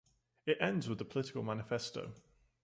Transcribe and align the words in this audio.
It 0.47 0.57
ends 0.59 0.89
with 0.89 0.99
a 1.01 1.05
political 1.05 1.43
manifesto. 1.43 2.11